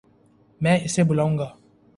میں 0.61 0.77
اسے 0.83 1.03
بلاوں 1.03 1.37
گا 1.37 1.49